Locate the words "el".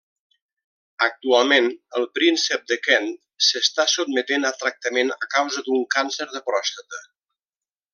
1.99-2.07